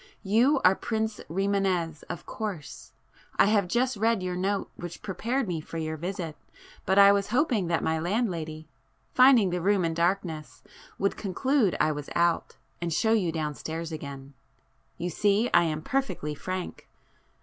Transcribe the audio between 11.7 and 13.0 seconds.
I was out, and